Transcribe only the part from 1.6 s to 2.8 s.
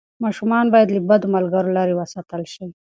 لرې وساتل شي.